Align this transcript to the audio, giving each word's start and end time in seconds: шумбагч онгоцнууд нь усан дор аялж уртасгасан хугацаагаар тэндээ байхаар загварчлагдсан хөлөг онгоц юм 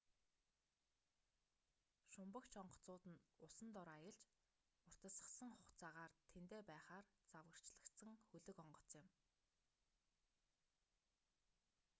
шумбагч 2.13 2.51
онгоцнууд 2.61 3.03
нь 3.11 3.23
усан 3.45 3.69
дор 3.75 3.87
аялж 3.97 4.19
уртасгасан 4.87 5.51
хугацаагаар 5.57 6.13
тэндээ 6.31 6.61
байхаар 6.69 7.05
загварчлагдсан 7.31 8.13
хөлөг 8.29 8.57
онгоц 8.65 8.89
юм 9.01 9.07